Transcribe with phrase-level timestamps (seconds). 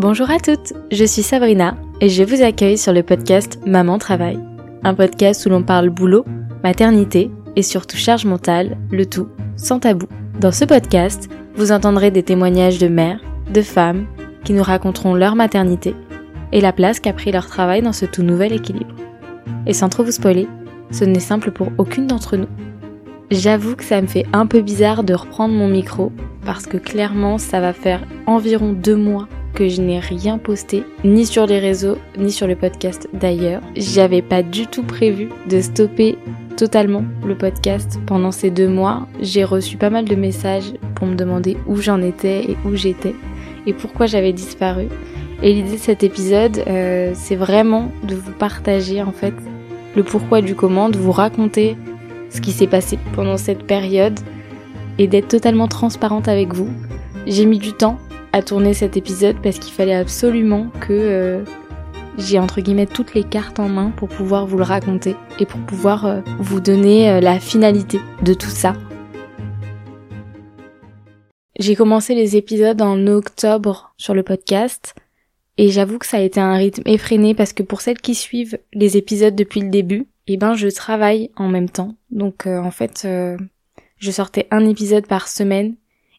[0.00, 4.38] Bonjour à toutes, je suis Sabrina et je vous accueille sur le podcast Maman Travail,
[4.82, 6.24] un podcast où l'on parle boulot,
[6.64, 10.06] maternité et surtout charge mentale, le tout sans tabou.
[10.40, 13.20] Dans ce podcast, vous entendrez des témoignages de mères,
[13.52, 14.06] de femmes
[14.42, 15.94] qui nous raconteront leur maternité
[16.50, 18.94] et la place qu'a pris leur travail dans ce tout nouvel équilibre.
[19.66, 20.48] Et sans trop vous spoiler,
[20.92, 22.48] ce n'est simple pour aucune d'entre nous.
[23.30, 26.10] J'avoue que ça me fait un peu bizarre de reprendre mon micro
[26.46, 31.26] parce que clairement ça va faire environ deux mois que je n'ai rien posté, ni
[31.26, 33.62] sur les réseaux, ni sur le podcast d'ailleurs.
[33.76, 36.16] J'avais pas du tout prévu de stopper
[36.56, 39.06] totalement le podcast pendant ces deux mois.
[39.20, 43.14] J'ai reçu pas mal de messages pour me demander où j'en étais et où j'étais
[43.66, 44.88] et pourquoi j'avais disparu.
[45.42, 49.34] Et l'idée de cet épisode, euh, c'est vraiment de vous partager en fait
[49.96, 51.76] le pourquoi du comment, de vous raconter
[52.28, 54.18] ce qui s'est passé pendant cette période
[54.98, 56.68] et d'être totalement transparente avec vous.
[57.26, 57.98] J'ai mis du temps
[58.32, 61.44] à tourner cet épisode parce qu'il fallait absolument que euh,
[62.18, 65.60] j'ai entre guillemets toutes les cartes en main pour pouvoir vous le raconter et pour
[65.60, 68.74] pouvoir euh, vous donner euh, la finalité de tout ça.
[71.58, 74.94] J'ai commencé les épisodes en octobre sur le podcast
[75.58, 78.58] et j'avoue que ça a été un rythme effréné parce que pour celles qui suivent
[78.72, 81.96] les épisodes depuis le début, eh ben je travaille en même temps.
[82.10, 83.06] Donc en fait,
[83.98, 85.74] je sortais un épisode par semaine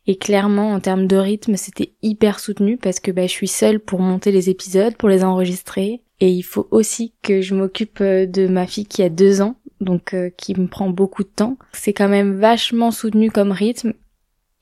[0.08, 3.80] et clairement, en termes de rythme, c'était hyper soutenu parce que bah, je suis seule
[3.80, 6.02] pour monter les épisodes, pour les enregistrer.
[6.20, 9.56] Et il faut aussi que je m'occupe euh, de ma fille qui a deux ans,
[9.80, 11.58] donc euh, qui me prend beaucoup de temps.
[11.74, 13.94] C'est quand même vachement soutenu comme rythme.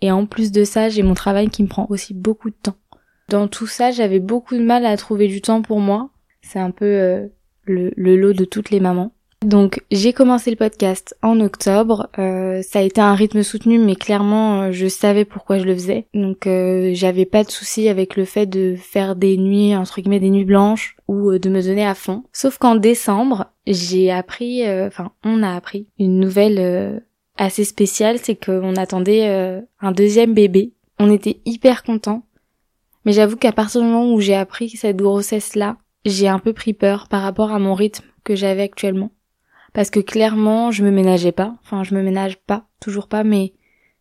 [0.02, 2.78] Et en plus de ça, j'ai mon travail qui me prend aussi beaucoup de temps.
[3.28, 6.10] Dans tout ça, j'avais beaucoup de mal à trouver du temps pour moi.
[6.42, 7.28] C'est un peu euh,
[7.66, 9.14] le lot de toutes les mamans.
[9.46, 12.10] Donc j'ai commencé le podcast en octobre.
[12.20, 15.74] Euh, ça a été un rythme soutenu, mais clairement euh, je savais pourquoi je le
[15.74, 16.08] faisais.
[16.14, 20.20] Donc euh, j'avais pas de souci avec le fait de faire des nuits entre guillemets
[20.20, 22.24] des nuits blanches ou de me donner à fond.
[22.34, 27.02] Sauf qu'en décembre j'ai appris, enfin on a appris une nouvelle
[27.38, 30.74] assez spéciale, c'est qu'on attendait un deuxième bébé.
[31.00, 32.24] On était hyper contents.
[33.06, 36.52] Mais j'avoue qu'à partir du moment où j'ai appris cette grossesse là, j'ai un peu
[36.52, 39.12] pris peur par rapport à mon rythme que j'avais actuellement
[39.80, 41.56] parce que clairement je me ménageais pas.
[41.64, 43.54] Enfin, je me ménage pas, toujours pas, mais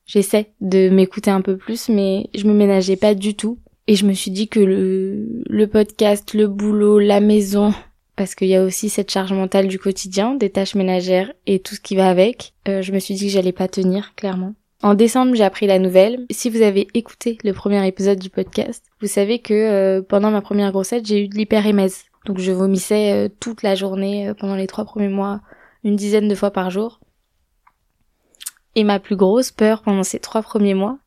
[0.07, 3.61] j'essaie de m'écouter un peu plus, mais je me ménageais pas du tout.
[3.87, 7.73] Et je me suis dit que le, podcast, le boulot, la maison,
[8.17, 11.77] parce qu'il y a aussi cette charge mentale du quotidien, des tâches ménagères et tout
[11.77, 14.55] ce qui va avec, euh, je me suis dit que j'allais pas tenir, clairement.
[14.83, 16.27] En décembre, j'ai appris la nouvelle.
[16.33, 20.41] Si vous avez écouté le premier épisode du podcast, vous savez que euh, pendant ma
[20.41, 22.03] première grossesse, j'ai eu de l'hyperémèse.
[22.27, 25.41] Donc je vomissais euh, toute la journée pendant les trois premiers mois
[25.85, 27.01] une dizaine de fois par jour.
[28.75, 30.99] Et ma plus grosse peur pendant ces trois premiers mois,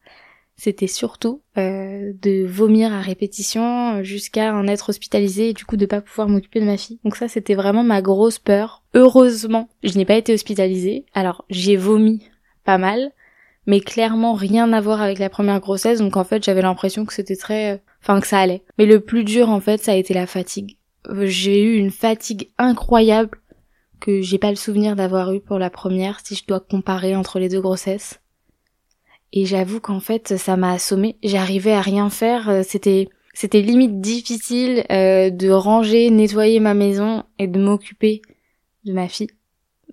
[0.58, 5.88] c'était surtout euh, de vomir à répétition jusqu'à en être hospitalisée et du coup de
[5.88, 7.00] pas pouvoir m'occuper de ma fille.
[7.04, 8.84] Donc ça c'était vraiment ma grosse peur.
[8.94, 11.06] Heureusement, je n'ai pas été hospitalisée.
[11.16, 12.22] Alors j'ai vomi
[12.64, 13.12] pas mal,
[13.66, 15.98] mais clairement rien à voir avec la première grossesse.
[15.98, 18.62] Donc en fait j'avais l'impression que c'était très, euh, enfin que ça allait.
[18.78, 20.78] Mais le plus dur en fait ça a été la fatigue.
[21.22, 23.41] J'ai eu une fatigue incroyable
[24.02, 27.40] que j'ai pas le souvenir d'avoir eu pour la première si je dois comparer entre
[27.40, 28.20] les deux grossesses.
[29.32, 34.02] Et j'avoue qu'en fait ça m'a assommé, j'arrivais à rien faire, euh, c'était c'était limite
[34.02, 38.22] difficile euh, de ranger, nettoyer ma maison et de m'occuper
[38.84, 39.30] de ma fille.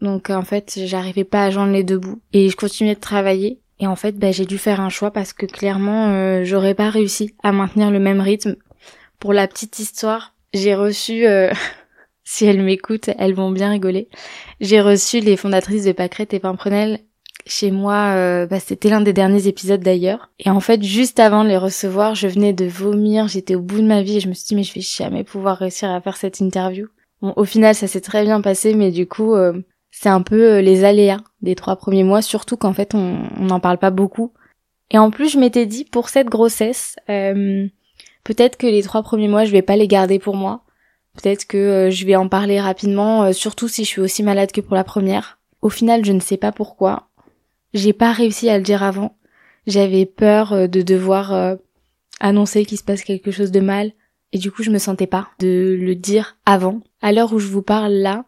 [0.00, 3.60] Donc en fait, j'arrivais pas à joindre les deux bouts et je continuais de travailler
[3.78, 6.90] et en fait, bah, j'ai dû faire un choix parce que clairement, euh, j'aurais pas
[6.90, 8.56] réussi à maintenir le même rythme.
[9.20, 11.25] Pour la petite histoire, j'ai reçu
[12.30, 14.10] si elles m'écoutent, elles vont bien rigoler.
[14.60, 17.00] J'ai reçu les fondatrices de Pâquerette et Pimprenel
[17.46, 20.30] chez moi, euh, bah, c'était l'un des derniers épisodes d'ailleurs.
[20.38, 23.80] Et en fait, juste avant de les recevoir, je venais de vomir, j'étais au bout
[23.80, 26.02] de ma vie et je me suis dit mais je vais jamais pouvoir réussir à
[26.02, 26.88] faire cette interview.
[27.22, 30.56] Bon, au final, ça s'est très bien passé, mais du coup, euh, c'est un peu
[30.56, 34.34] euh, les aléas des trois premiers mois, surtout qu'en fait, on n'en parle pas beaucoup.
[34.90, 39.46] Et en plus, je m'étais dit pour cette grossesse, peut-être que les trois premiers mois,
[39.46, 40.64] je vais pas les garder pour moi
[41.20, 44.53] Peut-être que euh, je vais en parler rapidement, euh, surtout si je suis aussi malade
[44.53, 45.41] que pour la première.
[45.62, 47.09] Au final, je ne sais pas pourquoi.
[47.75, 49.17] J'ai pas réussi à le dire avant.
[49.67, 51.59] J'avais peur euh, de devoir
[52.20, 53.93] annoncer qu'il se passe quelque chose de mal.
[54.32, 56.82] Et du coup, je me sentais pas de le dire avant.
[57.03, 58.25] À l'heure où je vous parle là,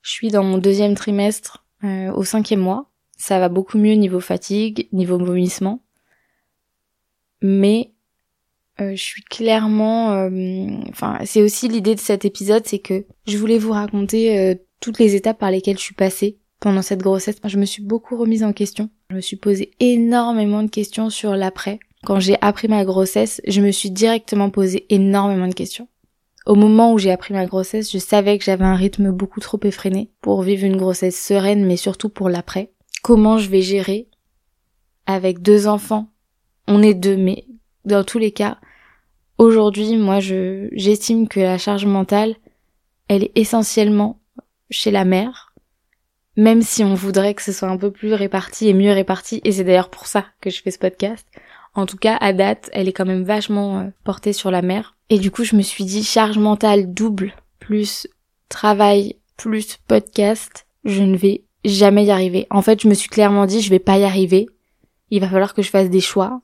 [0.00, 2.90] je suis dans mon deuxième trimestre, au cinquième mois.
[3.18, 5.82] Ça va beaucoup mieux niveau fatigue, niveau vomissement.
[7.42, 7.92] Mais
[8.80, 10.30] euh, je suis clairement, euh,
[10.88, 14.98] enfin, c'est aussi l'idée de cet épisode, c'est que je voulais vous raconter euh, toutes
[14.98, 17.36] les étapes par lesquelles je suis passée pendant cette grossesse.
[17.44, 18.88] Je me suis beaucoup remise en question.
[19.10, 21.78] Je me suis posé énormément de questions sur l'après.
[22.04, 25.88] quand j'ai appris ma grossesse, je me suis directement posé énormément de questions.
[26.46, 29.60] Au moment où j'ai appris ma grossesse, je savais que j'avais un rythme beaucoup trop
[29.64, 32.72] effréné pour vivre une grossesse sereine, mais surtout pour l'après.
[33.02, 34.08] Comment je vais gérer
[35.06, 36.08] avec deux enfants?
[36.66, 37.44] On est deux, mais
[37.84, 38.58] dans tous les cas,
[39.40, 42.36] aujourd'hui, moi, je, j'estime que la charge mentale,
[43.08, 44.20] elle est essentiellement
[44.70, 45.54] chez la mère,
[46.36, 49.50] même si on voudrait que ce soit un peu plus réparti et mieux réparti, et
[49.50, 51.26] c'est d'ailleurs pour ça que je fais ce podcast.
[51.74, 54.96] En tout cas, à date, elle est quand même vachement euh, portée sur la mère.
[55.08, 58.06] Et du coup, je me suis dit, charge mentale double, plus
[58.48, 62.46] travail, plus podcast, je ne vais jamais y arriver.
[62.50, 64.48] En fait, je me suis clairement dit, je vais pas y arriver.
[65.10, 66.40] Il va falloir que je fasse des choix.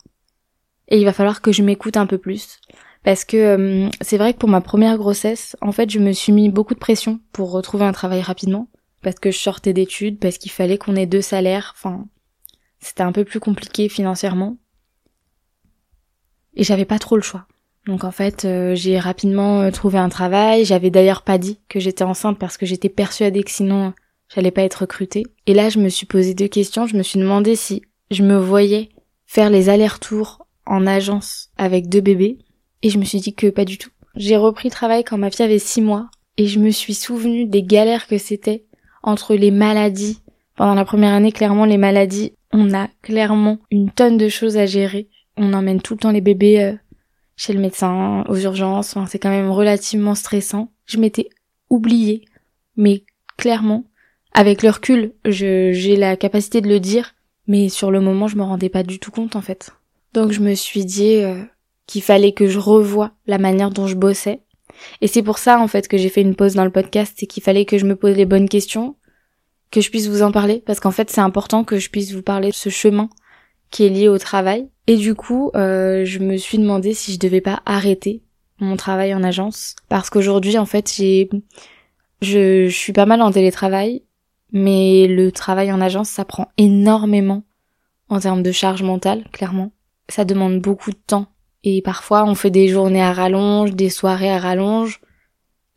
[0.89, 2.61] Et il va falloir que je m'écoute un peu plus.
[3.07, 6.33] Parce que euh, c'est vrai que pour ma première grossesse, en fait, je me suis
[6.33, 8.69] mis beaucoup de pression pour retrouver un travail rapidement.
[9.01, 11.73] Parce que je sortais d'études, parce qu'il fallait qu'on ait deux salaires.
[11.77, 12.09] Enfin,
[12.81, 14.57] c'était un peu plus compliqué financièrement.
[16.57, 17.47] Et j'avais pas trop le choix.
[17.87, 20.65] Donc en fait, euh, j'ai rapidement euh, trouvé un travail.
[20.65, 23.93] J'avais d'ailleurs pas dit que j'étais enceinte parce que j'étais persuadée que sinon
[24.35, 25.23] j'allais pas être recrutée.
[25.47, 26.89] Et là, je me suis posé deux questions.
[26.89, 28.89] Je me suis demandé si je me voyais
[29.27, 32.39] faire les allers-retours en agence avec deux bébés.
[32.83, 33.91] Et je me suis dit que pas du tout.
[34.15, 36.09] J'ai repris travail quand ma fille avait six mois.
[36.39, 38.65] Et je me suis souvenu des galères que c'était
[39.03, 40.21] entre les maladies.
[40.55, 44.67] Pendant la première année, clairement, les maladies, on a clairement une tonne de choses à
[44.67, 45.09] gérer.
[45.37, 46.75] On emmène tout le temps les bébés euh,
[47.37, 48.97] chez le médecin, aux urgences.
[48.97, 50.73] Enfin, c'est quand même relativement stressant.
[50.87, 51.29] Je m'étais
[51.71, 52.25] oubliée,
[52.77, 53.05] mais
[53.37, 53.85] clairement,
[54.33, 57.15] avec le recul, j'ai la capacité de le dire,
[57.47, 59.71] mais sur le moment, je me rendais pas du tout compte en fait.
[60.13, 61.43] Donc je me suis dit euh,
[61.87, 64.41] qu'il fallait que je revoie la manière dont je bossais.
[65.01, 67.27] Et c'est pour ça en fait que j'ai fait une pause dans le podcast, c'est
[67.27, 68.97] qu'il fallait que je me pose les bonnes questions,
[69.71, 72.23] que je puisse vous en parler, parce qu'en fait c'est important que je puisse vous
[72.23, 73.09] parler de ce chemin
[73.71, 74.69] qui est lié au travail.
[74.87, 78.23] Et du coup, euh, je me suis demandé si je devais pas arrêter
[78.59, 81.29] mon travail en agence, parce qu'aujourd'hui en fait j'ai,
[82.23, 84.03] je, je suis pas mal en télétravail,
[84.53, 87.45] mais le travail en agence ça prend énormément
[88.09, 89.73] en termes de charge mentale, clairement.
[90.09, 91.27] Ça demande beaucoup de temps
[91.65, 95.01] et parfois, on fait des journées à rallonge, des soirées à rallonge.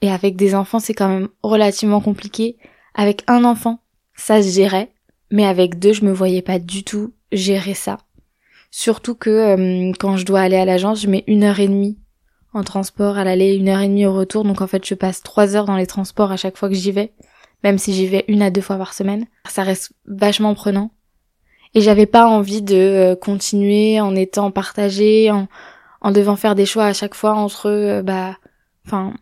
[0.02, 2.58] Et avec des enfants, c'est quand même relativement compliqué.
[2.94, 3.80] Avec un enfant,
[4.16, 4.92] ça se gérait.
[5.32, 7.98] Mais avec deux, je me voyais pas du tout gérer ça.
[8.72, 11.98] Surtout que euh, quand je dois aller à l'agence, je mets une heure et demie
[12.54, 14.44] en transport à l'aller, une heure et demie au retour.
[14.44, 16.92] Donc en fait, je passe trois heures dans les transports à chaque fois que j'y
[16.92, 17.14] vais.
[17.64, 19.26] Même si j'y vais une à deux fois par semaine.
[19.48, 20.92] Ça reste vachement prenant.
[21.76, 25.48] Et j'avais pas envie de euh, continuer en étant partagée, en,
[26.02, 28.38] en devant faire des choix à chaque fois entre euh, bah
[28.86, 29.14] enfin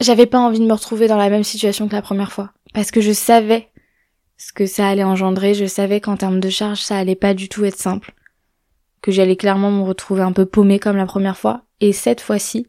[0.00, 2.52] j'avais pas envie de me retrouver dans la même situation que la première fois.
[2.74, 3.68] Parce que je savais
[4.36, 7.48] ce que ça allait engendrer, je savais qu'en termes de charge ça allait pas du
[7.48, 8.14] tout être simple,
[9.00, 11.62] que j'allais clairement me retrouver un peu paumée comme la première fois.
[11.80, 12.66] Et cette fois-ci,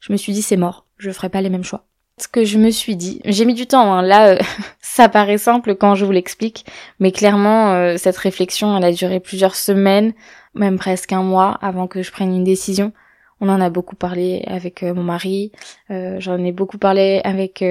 [0.00, 1.87] je me suis dit c'est mort, je ferai pas les mêmes choix.
[2.18, 4.02] Ce que je me suis dit, j'ai mis du temps, hein.
[4.02, 4.38] là euh,
[4.80, 6.66] ça paraît simple quand je vous l'explique,
[6.98, 10.14] mais clairement euh, cette réflexion elle a duré plusieurs semaines,
[10.54, 12.92] même presque un mois avant que je prenne une décision.
[13.40, 15.52] On en a beaucoup parlé avec euh, mon mari,
[15.88, 17.64] j'en ai beaucoup parlé avec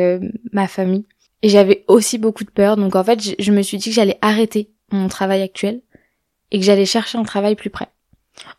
[0.54, 1.06] ma famille.
[1.42, 4.18] Et j'avais aussi beaucoup de peur, donc en fait je, me suis dit que j'allais
[4.22, 5.82] arrêter mon travail actuel
[6.52, 7.90] et que j'allais chercher un travail plus près.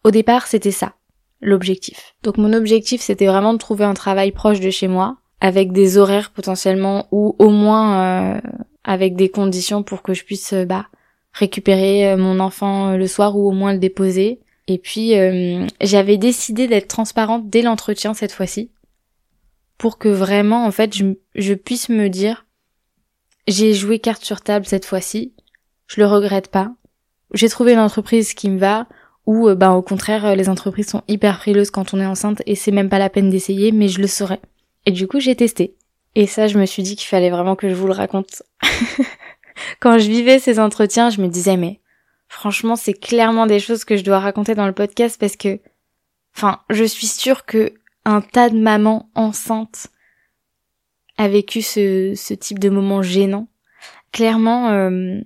[0.05, 0.93] Au départ c'était ça,
[1.40, 2.14] l'objectif.
[2.23, 5.99] Donc mon objectif c'était vraiment de trouver un travail proche de chez moi, avec des
[5.99, 8.40] horaires potentiellement ou au moins
[8.85, 10.87] avec des conditions pour que je puisse bah
[11.33, 14.40] récupérer euh, mon enfant euh, le soir ou au moins le déposer.
[14.66, 18.71] Et puis euh, j'avais décidé d'être transparente dès l'entretien cette fois-ci
[19.78, 20.95] pour que vraiment en fait
[21.35, 22.47] je, puisse me dire
[23.47, 25.33] j'ai joué carte sur table cette fois-ci,
[25.87, 26.73] je le regrette pas.
[27.33, 28.88] J'ai trouvé une entreprise qui me va
[29.25, 32.73] ou bah au contraire les entreprises sont hyper frileuses quand on est enceinte et c'est
[32.73, 34.40] même pas la peine d'essayer mais je le saurais.
[34.88, 35.75] Et du coup j'ai testé.
[36.14, 38.42] Et ça je me suis dit qu'il fallait vraiment que je vous le raconte.
[39.80, 41.80] quand je vivais ces entretiens, je me disais mais
[42.28, 45.61] franchement, c'est clairement des choses que je dois raconter dans le podcast parce que
[46.35, 47.75] enfin, je suis sûre que
[48.07, 49.88] un tas de mamans enceintes
[51.18, 53.47] a vécu ce, type de moment gênant.
[54.11, 55.21] Clairement, euh,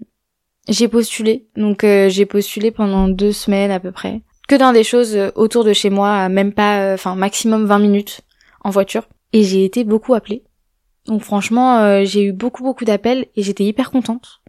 [0.68, 1.46] j'ai postulé.
[1.54, 4.22] Donc euh, j'ai postulé pendant deux semaines à peu près.
[4.48, 8.22] Que dans des choses autour de chez moi, même pas, euh, enfin maximum 20 minutes
[8.64, 9.06] en voiture.
[9.32, 10.42] Et j'ai été beaucoup appelée.
[11.06, 14.40] Donc franchement, euh, j'ai eu beaucoup beaucoup d'appels et j'étais hyper contente.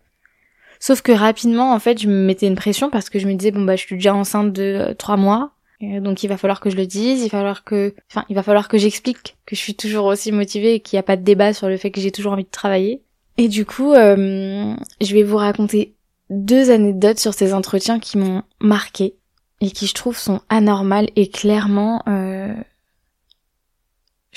[0.80, 3.52] Sauf que rapidement, en fait, je me mettais une pression parce que je me disais
[3.52, 6.70] bon bah je suis déjà enceinte de euh, trois mois, donc il va falloir que
[6.70, 9.62] je le dise, il va falloir que, enfin il va falloir que j'explique que je
[9.62, 12.00] suis toujours aussi motivée et qu'il n'y a pas de débat sur le fait que
[12.00, 13.02] j'ai toujours envie de travailler.
[13.38, 15.96] Et du coup, euh, je vais vous raconter
[16.30, 19.16] deux anecdotes sur ces entretiens qui m'ont marqué
[19.62, 22.04] et qui je trouve sont anormales et clairement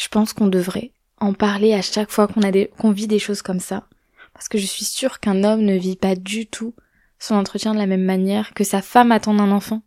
[0.06, 3.88] je pense qu'on devrait en parler à chaque fois qu'on vit des choses comme ça
[4.34, 6.75] parce que je suis sûre qu'un homme ne vit pas du tout
[7.18, 9.82] son entretien de la même manière que sa femme attend un enfant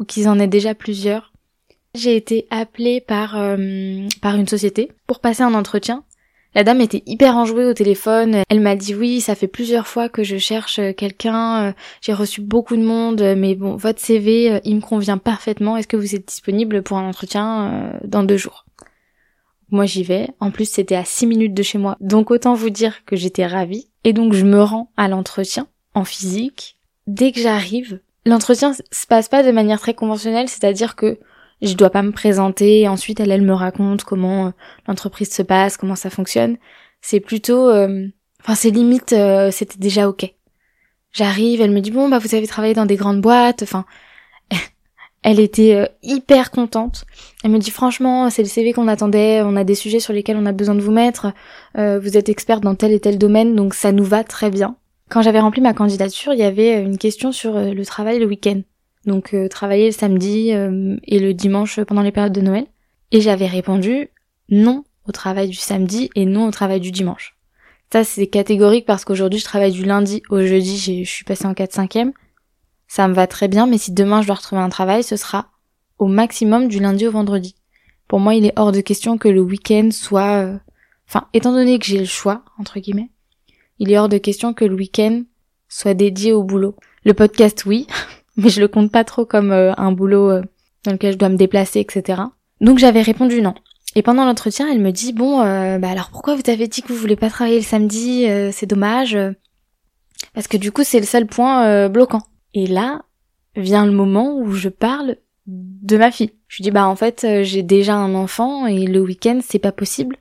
[0.00, 1.32] ou qu'ils en aient déjà plusieurs.
[1.94, 6.02] J'ai été appelée par euh, par une société pour passer un entretien
[6.54, 8.38] la dame était hyper enjouée au téléphone.
[8.48, 11.68] Elle m'a dit oui, ça fait plusieurs fois que je cherche quelqu'un.
[11.68, 15.76] Euh, j'ai reçu beaucoup de monde, mais bon, votre CV, euh, il me convient parfaitement.
[15.76, 18.64] Est-ce que vous êtes disponible pour un entretien euh, dans deux jours?
[19.70, 20.28] Moi, j'y vais.
[20.40, 21.96] En plus, c'était à six minutes de chez moi.
[22.00, 23.88] Donc, autant vous dire que j'étais ravie.
[24.04, 26.76] Et donc, je me rends à l'entretien en physique.
[27.06, 31.18] Dès que j'arrive, l'entretien se passe pas de manière très conventionnelle, c'est-à-dire que
[31.62, 34.50] je dois pas me présenter, ensuite elle, elle me raconte comment euh,
[34.86, 36.56] l'entreprise se passe, comment ça fonctionne.
[37.02, 38.06] C'est plutôt, euh,
[38.40, 40.34] enfin c'est limite, euh, c'était déjà ok.
[41.12, 43.84] J'arrive, elle me dit bon bah vous avez travaillé dans des grandes boîtes, enfin
[45.22, 47.04] elle était hyper contente.
[47.44, 50.36] Elle me dit franchement c'est le CV qu'on attendait, on a des sujets sur lesquels
[50.36, 51.32] on a besoin de vous mettre,
[51.74, 54.76] vous êtes experte dans tel et tel domaine donc ça nous va très bien.
[55.10, 58.62] Quand j'avais rempli ma candidature, il y avait une question sur le travail le week-end
[59.06, 62.66] donc euh, travailler le samedi euh, et le dimanche pendant les périodes de Noël.
[63.12, 64.08] Et j'avais répondu
[64.50, 67.36] non au travail du samedi et non au travail du dimanche.
[67.92, 71.54] Ça c'est catégorique parce qu'aujourd'hui je travaille du lundi au jeudi, je suis passée en
[71.54, 72.12] 4 5 e
[72.90, 75.46] Ça me va très bien, mais si demain je dois retrouver un travail, ce sera
[76.00, 77.54] au maximum du lundi au vendredi.
[78.08, 80.42] Pour moi, il est hors de question que le week-end soit...
[80.42, 80.58] Euh,
[81.08, 83.10] enfin, étant donné que j'ai le choix, entre guillemets,
[83.78, 85.22] il est hors de question que le week-end
[85.68, 86.74] soit dédié au boulot.
[87.04, 87.86] Le podcast, oui,
[88.36, 90.42] mais je le compte pas trop comme euh, un boulot euh,
[90.82, 92.22] dans lequel je dois me déplacer, etc.
[92.60, 93.54] Donc j'avais répondu non.
[93.94, 96.98] Et pendant l'entretien, elle me dit bon, bah alors pourquoi vous avez dit que vous
[96.98, 99.18] voulez pas travailler le samedi C'est dommage,
[100.32, 102.22] parce que du coup c'est le seul point bloquant.
[102.54, 103.02] Et là
[103.56, 105.16] vient le moment où je parle
[105.46, 106.32] de ma fille.
[106.48, 110.16] Je dis bah en fait j'ai déjà un enfant et le week-end c'est pas possible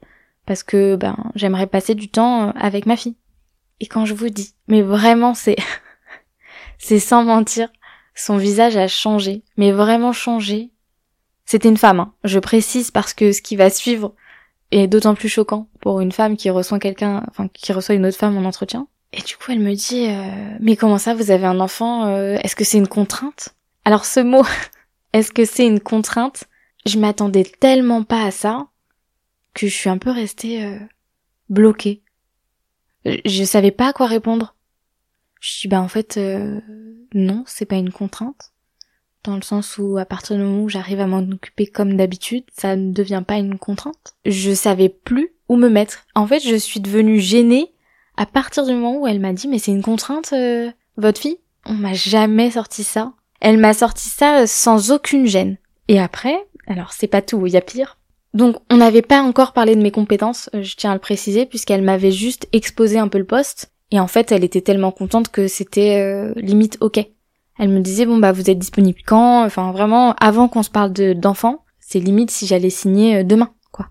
[0.46, 3.16] parce que ben j'aimerais passer du temps avec ma fille.
[3.80, 5.56] Et quand je vous dis, mais vraiment c'est
[6.78, 7.70] c'est sans mentir,
[8.16, 10.72] son visage a changé, mais vraiment changé.
[11.46, 12.14] C'était une femme, hein.
[12.24, 14.14] je précise parce que ce qui va suivre
[14.72, 18.18] est d'autant plus choquant pour une femme qui reçoit quelqu'un, enfin qui reçoit une autre
[18.18, 18.88] femme en entretien.
[19.12, 22.38] Et du coup, elle me dit euh, "Mais comment ça, vous avez un enfant euh,
[22.44, 23.50] Est-ce que c'est une contrainte?
[23.86, 24.44] Alors ce mot,
[25.14, 26.44] est-ce que c'est une contrainte?
[26.86, 28.68] Je m'attendais tellement pas à ça
[29.54, 30.80] que je suis un peu restée euh,
[31.50, 32.04] bloquée.
[33.06, 34.56] Je savais pas à quoi répondre.
[35.40, 36.60] Je dis bah en fait euh,
[37.14, 38.52] non, c'est pas une contrainte
[39.24, 42.44] dans le sens où à partir du moment où j'arrive à m'en occuper comme d'habitude,
[42.56, 44.16] ça ne devient pas une contrainte.
[44.26, 46.06] Je savais plus où me mettre.
[46.16, 47.74] En fait, je suis devenue gênée
[48.20, 51.38] à partir du moment où elle m'a dit mais c'est une contrainte euh, votre fille?
[51.66, 53.14] On m'a jamais sorti ça.
[53.40, 55.58] Elle m'a sorti ça sans aucune gêne.
[55.88, 57.98] Et après, alors c'est pas tout, il y a pire.
[58.34, 61.46] Donc on n'avait pas encore parlé de mes compétences, euh, je tiens à le préciser,
[61.46, 63.72] puisqu'elle m'avait juste exposé un peu le poste.
[63.92, 67.00] Et en fait, elle était tellement contente que c'était euh, limite ok.
[67.58, 69.46] Elle me disait bon bah vous êtes disponible quand?
[69.46, 73.54] Enfin vraiment avant qu'on se parle de d'enfants, c'est limite si j'allais signer euh, demain
[73.72, 73.88] quoi.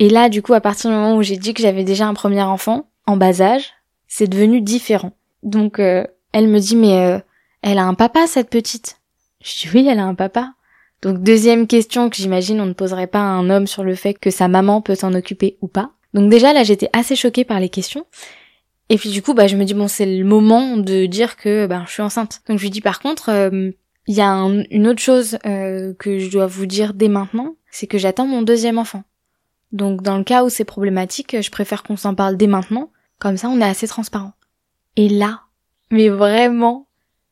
[0.00, 2.14] Et là du coup à partir du moment où j'ai dit que j'avais déjà un
[2.14, 3.72] premier enfant en bas âge,
[4.08, 5.12] c'est devenu différent.
[5.42, 7.22] Donc euh, elle me dit mais
[7.62, 8.98] elle a un papa cette petite?
[9.42, 10.54] Je dis oui elle a un papa.
[11.02, 14.14] Donc deuxième question que j'imagine on ne poserait pas à un homme sur le fait
[14.14, 15.92] que sa maman peut s'en occuper ou pas.
[16.14, 18.06] Donc déjà là j'étais assez choquée par les questions
[18.88, 21.66] et puis du coup, bah, je me dis bon, c'est le moment de dire que
[21.66, 22.42] bah, je suis enceinte.
[22.48, 23.70] Donc je lui dis par contre, euh,
[24.06, 27.88] il y a une autre chose euh, que je dois vous dire dès maintenant, c'est
[27.88, 29.02] que j'attends mon deuxième enfant.
[29.72, 33.36] Donc dans le cas où c'est problématique, je préfère qu'on s'en parle dès maintenant, comme
[33.36, 34.32] ça on est assez transparent.
[34.96, 35.42] Et là,
[35.90, 36.86] mais vraiment,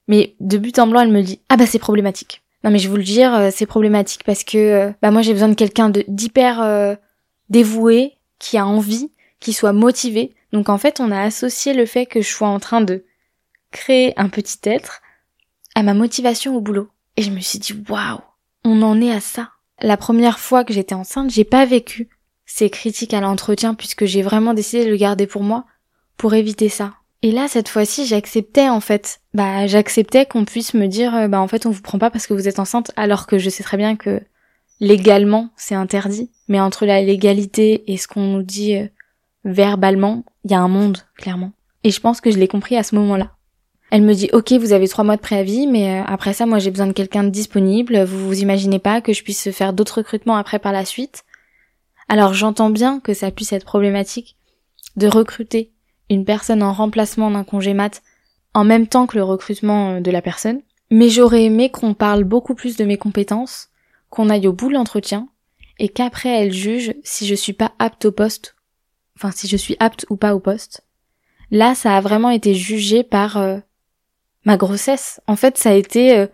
[0.08, 2.42] mais de but en blanc, elle me dit ah bah c'est problématique.
[2.62, 5.48] Non mais je vous le dire, euh, c'est problématique parce que bah moi j'ai besoin
[5.48, 6.96] de quelqu'un d'hyper
[7.50, 9.10] dévoué, qui a envie,
[9.40, 12.60] qui soit motivé donc en fait, on a associé le fait que je sois en
[12.60, 13.04] train de
[13.72, 15.02] créer un petit être
[15.74, 16.88] à ma motivation au boulot.
[17.16, 18.20] Et je me suis dit, waouh,
[18.62, 19.50] on en est à ça.
[19.82, 22.08] La première fois que j'étais enceinte, j'ai pas vécu
[22.46, 25.64] ces critiques à l'entretien puisque j'ai vraiment décidé de le garder pour moi
[26.16, 26.94] pour éviter ça.
[27.22, 29.20] Et là, cette fois-ci, j'acceptais en fait.
[29.32, 32.26] Bah, j'acceptais qu'on puisse me dire, euh, bah en fait, on vous prend pas parce
[32.26, 34.20] que vous êtes enceinte, alors que je sais très bien que
[34.78, 36.30] légalement, c'est interdit.
[36.48, 38.88] Mais entre la légalité et ce qu'on nous dit euh,
[39.44, 41.52] verbalement, il y a un monde, clairement.
[41.82, 43.30] Et je pense que je l'ai compris à ce moment-là.
[43.90, 46.58] Elle me dit, ok, vous avez trois mois de préavis, mais euh, après ça, moi
[46.58, 48.02] j'ai besoin de quelqu'un de disponible.
[48.04, 51.24] Vous vous imaginez pas que je puisse faire d'autres recrutements après par la suite.
[52.08, 54.36] Alors j'entends bien que ça puisse être problématique
[54.96, 55.73] de recruter
[56.14, 58.02] une personne en remplacement d'un congé mat
[58.54, 60.62] en même temps que le recrutement euh, de la personne.
[60.90, 63.68] Mais j'aurais aimé qu'on parle beaucoup plus de mes compétences,
[64.10, 65.28] qu'on aille au bout de l'entretien,
[65.78, 68.54] et qu'après elle juge si je suis pas apte au poste,
[69.16, 70.84] enfin si je suis apte ou pas au poste.
[71.50, 73.58] Là, ça a vraiment été jugé par euh,
[74.44, 75.20] ma grossesse.
[75.26, 76.26] En fait, ça a été euh,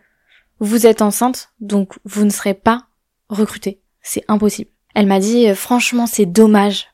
[0.59, 2.87] vous êtes enceinte, donc vous ne serez pas
[3.29, 3.81] recrutée.
[4.03, 4.71] C'est impossible.
[4.95, 6.89] Elle m'a dit franchement c'est dommage.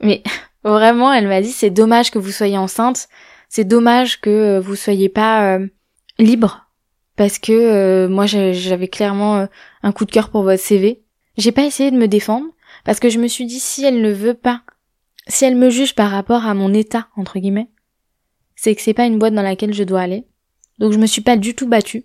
[0.00, 0.22] Mais
[0.64, 3.08] vraiment, elle m'a dit c'est dommage que vous soyez enceinte,
[3.48, 5.58] c'est dommage que vous soyez pas
[6.18, 6.66] libre
[7.16, 9.46] parce que moi j'avais clairement
[9.82, 11.02] un coup de cœur pour votre CV
[11.36, 12.46] j'ai pas essayé de me défendre
[12.84, 14.62] parce que je me suis dit si elle ne veut pas,
[15.28, 17.68] si elle me juge par rapport à mon état entre guillemets,
[18.56, 20.26] c'est que c'est pas une boîte dans laquelle je dois aller.
[20.78, 22.04] Donc je me suis pas du tout battue.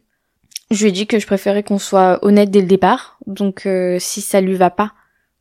[0.71, 3.17] Je lui ai dit que je préférais qu'on soit honnête dès le départ.
[3.25, 4.93] Donc euh, si ça lui va pas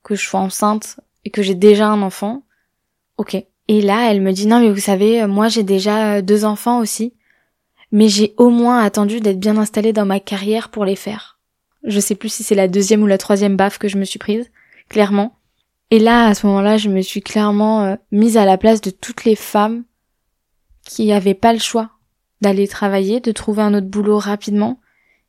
[0.03, 2.45] que je sois enceinte et que j'ai déjà un enfant,
[3.19, 3.37] ok.
[3.69, 7.15] Et là, elle me dit non mais vous savez, moi j'ai déjà deux enfants aussi,
[7.93, 11.39] mais j'ai au moins attendu d'être bien installée dans ma carrière pour les faire.
[11.85, 14.19] Je sais plus si c'est la deuxième ou la troisième baffe que je me suis
[14.19, 14.51] prise,
[14.89, 15.37] clairement.
[15.91, 18.91] Et là, à ce moment-là, je me suis clairement euh, mise à la place de
[18.91, 19.85] toutes les femmes
[20.85, 21.91] qui avaient pas le choix
[22.41, 24.81] d'aller travailler, de trouver un autre boulot rapidement,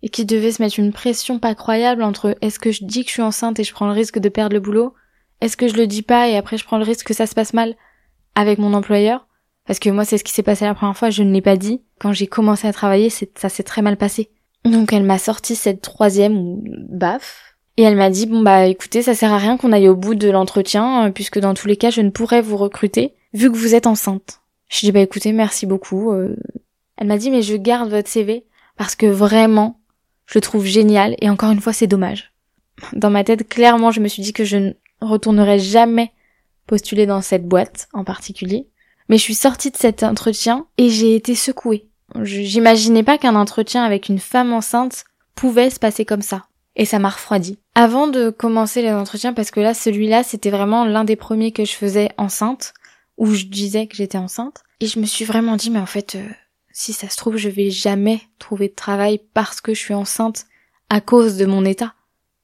[0.02, 3.10] et qui devaient se mettre une pression pas croyable entre est-ce que je dis que
[3.10, 4.94] je suis enceinte et je prends le risque de perdre le boulot,
[5.42, 7.36] est-ce que je le dis pas et après je prends le risque que ça se
[7.36, 7.76] passe mal
[8.36, 9.28] avec mon employeur,
[9.66, 11.58] parce que moi c'est ce qui s'est passé la première fois, je ne l'ai pas
[11.58, 11.82] dit.
[12.00, 14.30] Quand j'ai commencé à travailler, ça s'est très mal passé.
[14.66, 17.48] Donc elle m'a sorti cette troisième baffe.
[17.78, 20.16] Et elle m'a dit, bon bah écoutez, ça sert à rien qu'on aille au bout
[20.16, 23.58] de l'entretien, euh, puisque dans tous les cas, je ne pourrais vous recruter, vu que
[23.58, 24.42] vous êtes enceinte.
[24.68, 26.12] Je dis, bah écoutez, merci beaucoup.
[26.12, 26.36] Euh.
[26.98, 28.46] Elle m'a dit, mais je garde votre CV,
[28.78, 29.80] parce que vraiment,
[30.26, 32.34] je le trouve génial, et encore une fois, c'est dommage.
[32.94, 36.12] Dans ma tête, clairement, je me suis dit que je retournerai jamais
[36.66, 38.68] postuler dans cette boîte en particulier.
[39.10, 41.88] Mais je suis sortie de cet entretien, et j'ai été secouée.
[42.22, 46.46] J'imaginais pas qu'un entretien avec une femme enceinte pouvait se passer comme ça.
[46.76, 47.58] Et ça m'a refroidi.
[47.74, 51.66] Avant de commencer les entretiens, parce que là, celui-là, c'était vraiment l'un des premiers que
[51.66, 52.74] je faisais enceinte,
[53.18, 54.64] où je disais que j'étais enceinte.
[54.80, 56.30] Et je me suis vraiment dit, mais en fait, euh,
[56.72, 60.46] si ça se trouve, je vais jamais trouver de travail parce que je suis enceinte
[60.90, 61.96] à cause de mon état.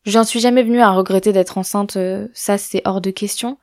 [0.05, 3.57] J'en suis jamais venue à regretter d'être enceinte, euh, ça c'est hors de question,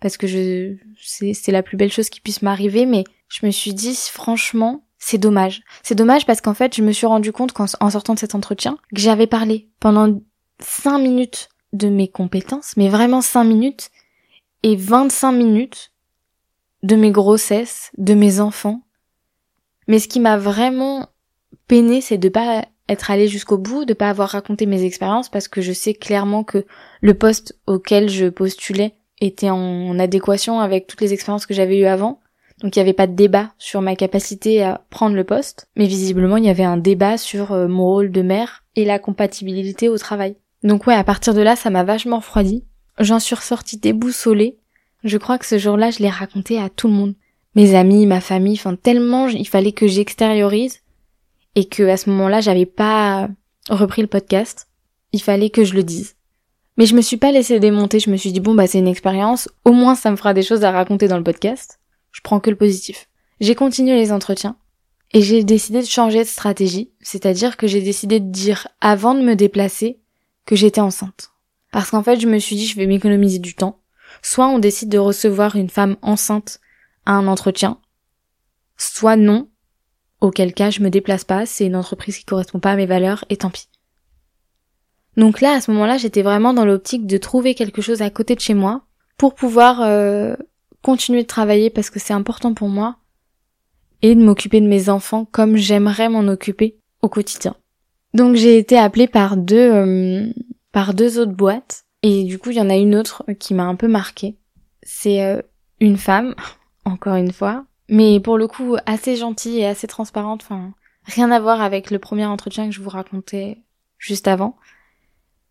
[0.00, 3.72] parce que je, c'est la plus belle chose qui puisse m'arriver, mais je me suis
[3.72, 5.62] dit, franchement, c'est dommage.
[5.82, 8.78] C'est dommage parce qu'en fait, je me suis rendu compte qu'en sortant de cet entretien,
[8.94, 10.20] que j'avais parlé pendant
[10.60, 13.90] 5 minutes de mes compétences, mais vraiment 5 minutes,
[14.62, 15.92] et 25 minutes
[16.82, 18.82] de mes grossesses, de mes enfants.
[19.88, 21.08] Mais ce qui m'a vraiment
[21.68, 25.48] peiné, c'est de pas être allé jusqu'au bout, de pas avoir raconté mes expériences parce
[25.48, 26.64] que je sais clairement que
[27.00, 31.86] le poste auquel je postulais était en adéquation avec toutes les expériences que j'avais eues
[31.86, 32.20] avant.
[32.60, 35.86] Donc il n'y avait pas de débat sur ma capacité à prendre le poste, mais
[35.86, 39.88] visiblement il y avait un débat sur euh, mon rôle de mère et la compatibilité
[39.88, 40.36] au travail.
[40.62, 42.64] Donc ouais, à partir de là, ça m'a vachement refroidi.
[42.98, 44.56] J'en suis ressortie déboussolée.
[45.04, 47.14] Je crois que ce jour-là, je l'ai raconté à tout le monde.
[47.54, 50.80] Mes amis, ma famille, enfin tellement il fallait que j'extériorise
[51.56, 53.28] et que à ce moment-là, j'avais pas
[53.68, 54.68] repris le podcast.
[55.12, 56.14] Il fallait que je le dise.
[56.76, 58.86] Mais je me suis pas laissée démonter, je me suis dit bon bah c'est une
[58.86, 61.80] expérience, au moins ça me fera des choses à raconter dans le podcast.
[62.12, 63.08] Je prends que le positif.
[63.40, 64.56] J'ai continué les entretiens
[65.14, 69.22] et j'ai décidé de changer de stratégie, c'est-à-dire que j'ai décidé de dire avant de
[69.22, 70.00] me déplacer
[70.44, 71.30] que j'étais enceinte.
[71.72, 73.80] Parce qu'en fait, je me suis dit je vais m'économiser du temps.
[74.22, 76.60] Soit on décide de recevoir une femme enceinte
[77.06, 77.80] à un entretien,
[78.76, 79.48] soit non,
[80.20, 83.24] auquel cas je me déplace pas, c'est une entreprise qui correspond pas à mes valeurs
[83.28, 83.68] et tant pis.
[85.16, 88.34] Donc là, à ce moment-là, j'étais vraiment dans l'optique de trouver quelque chose à côté
[88.34, 88.82] de chez moi
[89.16, 90.36] pour pouvoir euh,
[90.82, 92.96] continuer de travailler parce que c'est important pour moi
[94.02, 97.54] et de m'occuper de mes enfants comme j'aimerais m'en occuper au quotidien.
[98.14, 100.32] Donc j'ai été appelée par deux euh,
[100.72, 103.64] par deux autres boîtes et du coup il y en a une autre qui m'a
[103.64, 104.36] un peu marquée.
[104.82, 105.40] C'est euh,
[105.80, 106.34] une femme,
[106.84, 110.72] encore une fois, mais pour le coup assez gentille et assez transparente, enfin
[111.04, 113.58] rien à voir avec le premier entretien que je vous racontais
[113.98, 114.56] juste avant,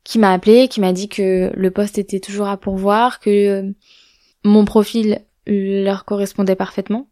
[0.03, 3.71] qui m'a appelée, qui m'a dit que le poste était toujours à pourvoir, que euh,
[4.43, 7.07] mon profil leur correspondait parfaitement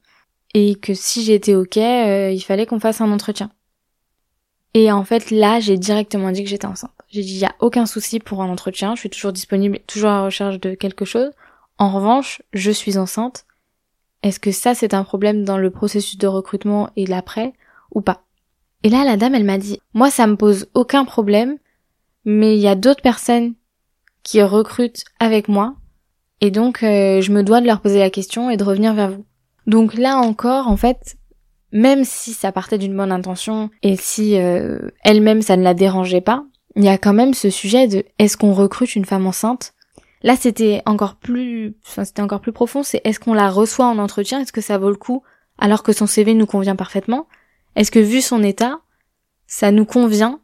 [0.53, 3.51] et que si j'étais ok, euh, il fallait qu'on fasse un entretien.
[4.75, 6.91] Et en fait là, j'ai directement dit que j'étais enceinte.
[7.09, 10.09] J'ai dit il y a aucun souci pour un entretien, je suis toujours disponible, toujours
[10.09, 11.31] à recherche de quelque chose.
[11.77, 13.45] En revanche, je suis enceinte.
[14.23, 17.53] Est-ce que ça c'est un problème dans le processus de recrutement et l'après
[17.91, 18.23] ou pas?
[18.83, 21.57] Et là la dame elle m'a dit moi ça me pose aucun problème,
[22.25, 23.53] mais il y a d'autres personnes
[24.23, 25.75] qui recrutent avec moi
[26.43, 29.11] et donc, euh, je me dois de leur poser la question et de revenir vers
[29.11, 29.25] vous.
[29.65, 31.15] Donc là encore, en fait,
[31.71, 36.19] même si ça partait d'une bonne intention et si euh, elle-même ça ne la dérangeait
[36.19, 36.43] pas,
[36.75, 39.73] il y a quand même ce sujet de est-ce qu'on recrute une femme enceinte?
[40.23, 42.81] Là, c'était encore plus, enfin, c'était encore plus profond.
[42.81, 44.39] C'est est-ce qu'on la reçoit en entretien?
[44.39, 45.21] Est-ce que ça vaut le coup?
[45.57, 47.27] Alors que son CV nous convient parfaitement
[47.75, 48.79] Est-ce que vu son état,
[49.47, 50.39] ça nous convient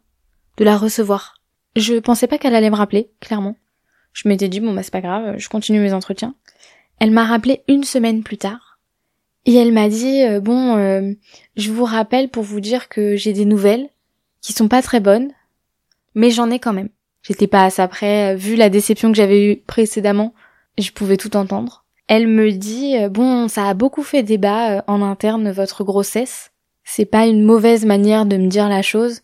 [0.58, 1.40] de la recevoir?
[1.76, 3.56] Je pensais pas qu'elle allait me rappeler, clairement.
[4.12, 6.34] Je m'étais dit bon bah c'est pas grave, je continue mes entretiens.
[6.98, 8.78] Elle m'a rappelé une semaine plus tard
[9.46, 11.12] et elle m'a dit euh, bon euh,
[11.56, 13.88] je vous rappelle pour vous dire que j'ai des nouvelles
[14.40, 15.30] qui sont pas très bonnes
[16.14, 16.90] mais j'en ai quand même.
[17.22, 20.34] J'étais pas à ça près, vu la déception que j'avais eue précédemment,
[20.78, 21.84] je pouvais tout entendre.
[22.08, 26.50] Elle me dit euh, bon ça a beaucoup fait débat en interne votre grossesse.
[26.82, 29.20] C'est pas une mauvaise manière de me dire la chose.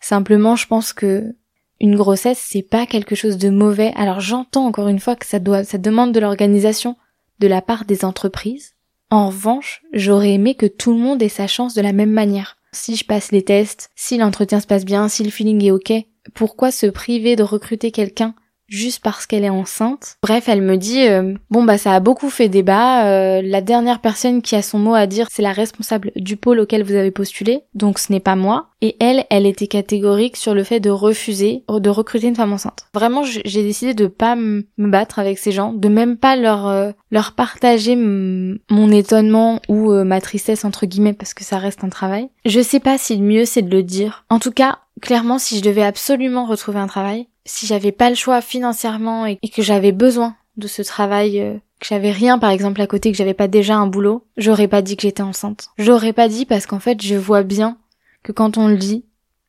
[0.00, 1.34] Simplement je pense que
[1.80, 3.92] une grossesse c'est pas quelque chose de mauvais.
[3.96, 6.96] Alors j'entends encore une fois que ça doit ça demande de l'organisation
[7.38, 8.74] de la part des entreprises.
[9.10, 12.56] En revanche, j'aurais aimé que tout le monde ait sa chance de la même manière.
[12.72, 15.92] Si je passe les tests, si l'entretien se passe bien, si le feeling est ok,
[16.34, 18.34] pourquoi se priver de recruter quelqu'un?
[18.68, 20.16] Juste parce qu'elle est enceinte.
[20.22, 23.06] Bref, elle me dit euh, bon bah ça a beaucoup fait débat.
[23.06, 26.60] Euh, la dernière personne qui a son mot à dire, c'est la responsable du pôle
[26.60, 28.68] auquel vous avez postulé, donc ce n'est pas moi.
[28.82, 32.86] Et elle, elle était catégorique sur le fait de refuser de recruter une femme enceinte.
[32.92, 36.90] Vraiment, j'ai décidé de pas me battre avec ces gens, de même pas leur euh,
[37.10, 42.28] leur partager mon étonnement ou ma tristesse entre guillemets parce que ça reste un travail.
[42.44, 44.24] Je sais pas si le mieux c'est de le dire.
[44.28, 48.16] En tout cas, clairement, si je devais absolument retrouver un travail, si j'avais pas le
[48.16, 52.80] choix financièrement et, que j'avais besoin de ce travail, euh, que j'avais rien par exemple
[52.80, 55.70] à côté, que j'avais pas déjà un boulot, j'aurais pas dit que j'étais enceinte.
[55.78, 57.78] J'aurais pas dit parce qu'en fait je vois bien
[58.22, 59.04] que quand on le dit,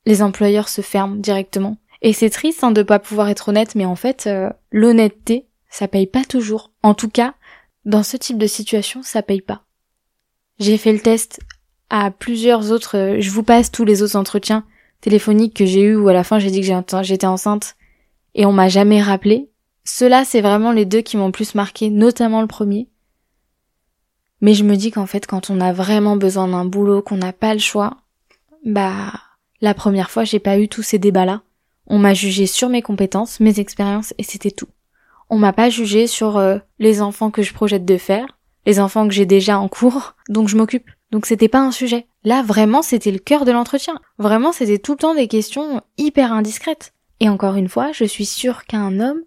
[0.06, 1.78] les employeurs se ferment directement.
[2.02, 5.88] Et c'est triste hein, de pas pouvoir être honnête, mais en fait euh, l'honnêteté, ça
[5.88, 6.72] paye pas toujours.
[6.84, 7.34] En tout cas,
[7.86, 9.64] dans ce type de situation, ça paye pas.
[10.60, 11.40] J'ai fait le test
[11.90, 14.66] à plusieurs autres, euh, je vous passe tous les autres entretiens
[15.02, 16.68] téléphoniques que j'ai eu où à la fin j'ai dit que
[17.04, 17.76] j'étais enceinte
[18.38, 19.50] et on m'a jamais rappelé.
[19.84, 22.88] Ceux-là, c'est vraiment les deux qui m'ont plus marqué, notamment le premier.
[24.40, 27.34] Mais je me dis qu'en fait, quand on a vraiment besoin d'un boulot, qu'on n'a
[27.34, 27.98] pas le choix,
[28.64, 29.12] bah,
[29.60, 31.42] la première fois, j'ai pas eu tous ces débats-là.
[31.88, 34.68] On m'a jugé sur mes compétences, mes expériences, et c'était tout.
[35.30, 39.08] On m'a pas jugé sur euh, les enfants que je projette de faire, les enfants
[39.08, 40.90] que j'ai déjà en cours, donc je m'occupe.
[41.12, 42.06] Donc c'était pas un sujet.
[42.24, 44.00] Là, vraiment, c'était le cœur de l'entretien.
[44.20, 46.94] Vraiment, c'était tout le temps des questions hyper indiscrètes.
[47.20, 49.22] Et encore une fois, je suis sûre qu'à un homme,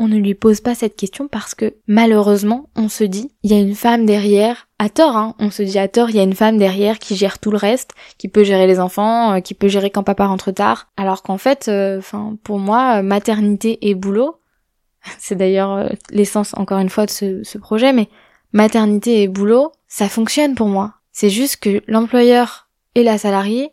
[0.00, 3.54] on ne lui pose pas cette question parce que malheureusement, on se dit, il y
[3.54, 6.24] a une femme derrière, à tort, hein, on se dit à tort, il y a
[6.24, 9.52] une femme derrière qui gère tout le reste, qui peut gérer les enfants, euh, qui
[9.52, 13.94] peut gérer quand papa rentre tard, alors qu'en fait, euh, enfin, pour moi, maternité et
[13.94, 14.40] boulot,
[15.18, 18.08] c'est d'ailleurs euh, l'essence encore une fois de ce, ce projet, mais
[18.52, 20.94] maternité et boulot, ça fonctionne pour moi.
[21.12, 23.70] C'est juste que l'employeur et la salariée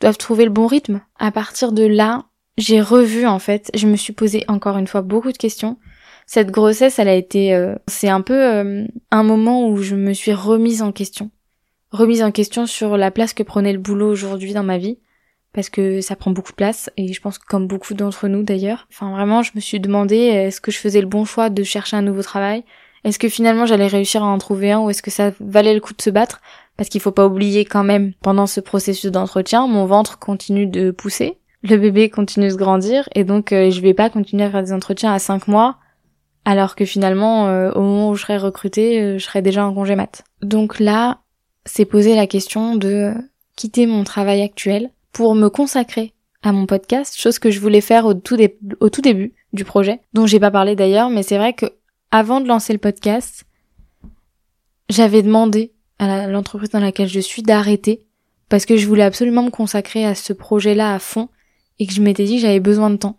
[0.00, 1.02] doivent trouver le bon rythme.
[1.18, 2.24] À partir de là,
[2.58, 5.78] j'ai revu en fait, je me suis posé encore une fois beaucoup de questions.
[6.26, 10.12] Cette grossesse, elle a été, euh, c'est un peu euh, un moment où je me
[10.12, 11.30] suis remise en question,
[11.90, 14.98] remise en question sur la place que prenait le boulot aujourd'hui dans ma vie,
[15.52, 18.88] parce que ça prend beaucoup de place et je pense comme beaucoup d'entre nous d'ailleurs.
[18.90, 21.96] Enfin vraiment, je me suis demandé est-ce que je faisais le bon choix de chercher
[21.96, 22.64] un nouveau travail,
[23.04, 25.80] est-ce que finalement j'allais réussir à en trouver un ou est-ce que ça valait le
[25.80, 26.40] coup de se battre?
[26.76, 30.90] Parce qu'il faut pas oublier quand même, pendant ce processus d'entretien, mon ventre continue de
[30.90, 34.62] pousser le bébé continue de grandir et donc euh, je vais pas continuer à faire
[34.62, 35.78] des entretiens à 5 mois
[36.44, 39.74] alors que finalement euh, au moment où je serai recrutée, euh, je serai déjà en
[39.74, 40.24] congé mat.
[40.42, 41.20] Donc là,
[41.64, 43.12] c'est poser la question de
[43.56, 48.06] quitter mon travail actuel pour me consacrer à mon podcast, chose que je voulais faire
[48.06, 48.36] au tout,
[48.78, 51.66] au tout début du projet, dont j'ai pas parlé d'ailleurs, mais c'est vrai que
[52.12, 53.44] avant de lancer le podcast,
[54.88, 58.06] j'avais demandé à l'entreprise dans laquelle je suis d'arrêter
[58.48, 61.28] parce que je voulais absolument me consacrer à ce projet-là à fond
[61.78, 63.16] et que je m'étais dit j'avais besoin de temps.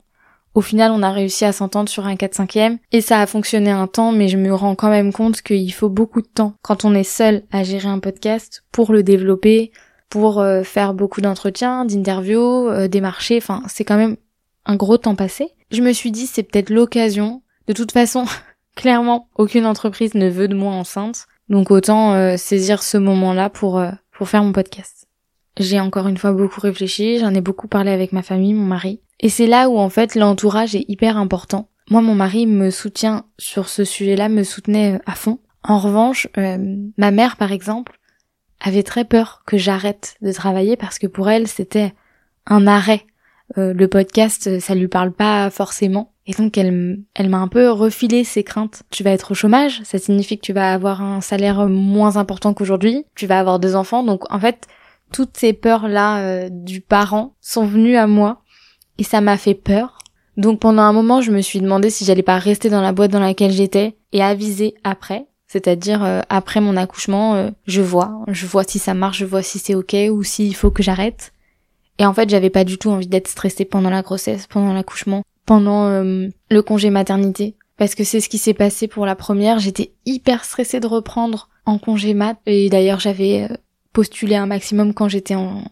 [0.57, 3.85] Au final, on a réussi à s'entendre sur un 4-5e et ça a fonctionné un
[3.85, 6.95] temps, mais je me rends quand même compte qu'il faut beaucoup de temps quand on
[6.95, 9.71] est seul à gérer un podcast pour le développer,
[10.09, 14.17] pour euh, faire beaucoup d'entretiens, d'interviews, euh, des marchés, enfin, c'est quand même
[14.65, 15.51] un gros temps passé.
[15.69, 17.43] Je me suis dit, c'est peut-être l'occasion.
[17.67, 18.25] De toute façon,
[18.75, 23.79] clairement, aucune entreprise ne veut de moi enceinte, donc autant euh, saisir ce moment-là pour,
[24.11, 25.06] pour faire mon podcast.
[25.59, 29.01] J'ai encore une fois beaucoup réfléchi, j'en ai beaucoup parlé avec ma famille, mon mari.
[29.19, 31.69] Et c'est là où en fait l'entourage est hyper important.
[31.89, 35.39] Moi, mon mari me soutient sur ce sujet-là, me soutenait à fond.
[35.63, 36.57] En revanche, euh,
[36.97, 37.99] ma mère, par exemple,
[38.59, 41.93] avait très peur que j'arrête de travailler parce que pour elle, c'était
[42.45, 43.05] un arrêt.
[43.57, 46.13] Euh, le podcast, ça lui parle pas forcément.
[46.25, 48.83] Et donc elle, elle m'a un peu refilé ses craintes.
[48.89, 52.53] Tu vas être au chômage, ça signifie que tu vas avoir un salaire moins important
[52.53, 54.67] qu'aujourd'hui, tu vas avoir deux enfants, donc en fait
[55.11, 58.41] toutes ces peurs là euh, du parent sont venues à moi
[58.97, 59.99] et ça m'a fait peur.
[60.35, 63.11] Donc pendant un moment je me suis demandé si j'allais pas rester dans la boîte
[63.11, 65.27] dans laquelle j'étais et aviser après.
[65.47, 69.41] C'est-à-dire euh, après mon accouchement, euh, je vois, je vois si ça marche, je vois
[69.41, 71.31] si c'est ok ou s'il faut que j'arrête.
[71.99, 75.23] Et en fait, j'avais pas du tout envie d'être stressée pendant la grossesse, pendant l'accouchement,
[75.45, 77.55] pendant euh, le congé maternité.
[77.77, 79.59] Parce que c'est ce qui s'est passé pour la première.
[79.59, 82.37] J'étais hyper stressée de reprendre en congé mat.
[82.45, 83.47] Et d'ailleurs, j'avais
[83.97, 85.63] postulé un maximum quand j'étais en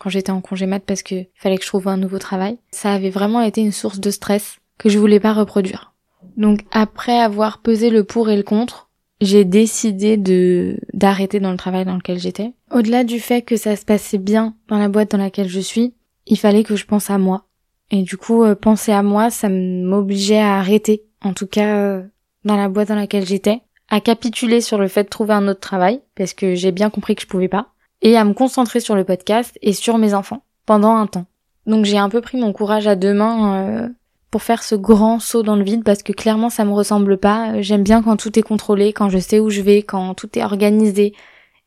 [0.00, 2.58] quand j'étais en congé mat parce que fallait que je trouve un nouveau travail.
[2.72, 5.92] Ça avait vraiment été une source de stress que je voulais pas reproduire.
[6.36, 11.56] Donc après avoir pesé le pour et le contre, j'ai décidé de d'arrêter dans le
[11.56, 12.54] travail dans lequel j'étais.
[12.72, 15.94] Au-delà du fait que ça se passait bien dans la boîte dans laquelle je suis,
[16.26, 17.44] il fallait que je pense à moi.
[17.92, 22.02] Et du coup, euh, penser à moi, ça m'obligeait à arrêter, en tout cas euh,
[22.44, 25.60] dans la boîte dans laquelle j'étais, à capituler sur le fait de trouver un autre
[25.60, 27.68] travail, parce que j'ai bien compris que je pouvais pas,
[28.02, 31.26] et à me concentrer sur le podcast et sur mes enfants pendant un temps.
[31.66, 33.88] Donc j'ai un peu pris mon courage à deux mains euh,
[34.30, 37.60] pour faire ce grand saut dans le vide parce que clairement ça me ressemble pas.
[37.60, 40.44] J'aime bien quand tout est contrôlé, quand je sais où je vais, quand tout est
[40.44, 41.14] organisé.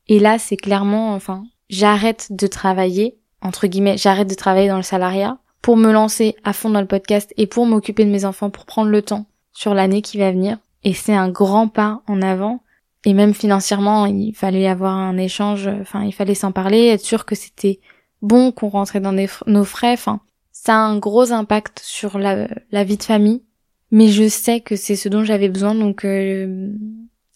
[0.07, 4.83] Et là, c'est clairement, enfin, j'arrête de travailler, entre guillemets, j'arrête de travailler dans le
[4.83, 8.49] salariat pour me lancer à fond dans le podcast et pour m'occuper de mes enfants,
[8.49, 10.57] pour prendre le temps sur l'année qui va venir.
[10.83, 12.63] Et c'est un grand pas en avant.
[13.05, 17.25] Et même financièrement, il fallait avoir un échange, enfin, il fallait s'en parler, être sûr
[17.25, 17.79] que c'était
[18.21, 19.13] bon qu'on rentrait dans
[19.45, 22.47] nos frais, enfin, ça a un gros impact sur la,
[22.83, 23.43] vie de famille,
[23.91, 26.71] mais je sais que c'est ce dont j'avais besoin, donc euh,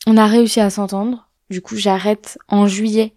[0.08, 1.30] on a réussi à s'entendre.
[1.50, 3.14] Du coup, j'arrête en juillet,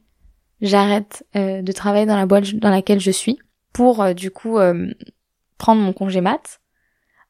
[0.60, 3.38] j'arrête euh, de travailler dans la boîte dans laquelle je suis
[3.72, 4.58] pour euh, du coup
[5.58, 6.60] prendre mon congé mat,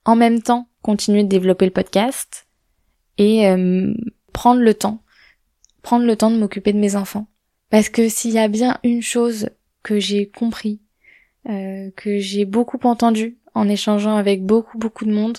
[0.07, 2.47] en même temps continuer de développer le podcast
[3.19, 3.47] et
[4.33, 5.03] prendre le temps,
[5.83, 7.27] prendre le temps de m'occuper de mes enfants.
[7.71, 9.51] Parce que s'il y a bien une chose
[9.83, 10.81] que j'ai compris
[11.49, 15.39] euh, que j'ai beaucoup entendu en échangeant avec beaucoup beaucoup de monde,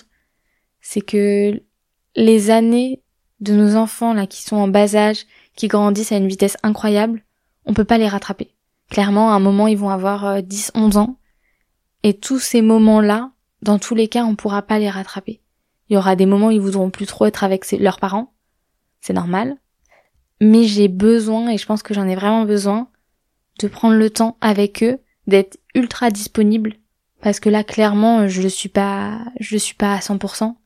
[0.80, 1.62] c'est que
[2.16, 3.02] les années
[3.40, 7.24] de nos enfants là qui sont en bas âge, qui grandissent à une vitesse incroyable,
[7.66, 8.54] on peut pas les rattraper.
[8.90, 11.18] Clairement, à un moment ils vont avoir 10, euh, 11 ans
[12.02, 13.30] et tous ces moments-là,
[13.62, 15.41] dans tous les cas, on pourra pas les rattraper.
[15.88, 18.32] Il y aura des moments où ils voudront plus trop être avec leurs parents,
[19.00, 19.56] c'est normal.
[20.40, 22.88] Mais j'ai besoin, et je pense que j'en ai vraiment besoin,
[23.60, 26.74] de prendre le temps avec eux d'être ultra disponible.
[27.20, 30.56] Parce que là clairement je le suis pas je le suis pas à 100%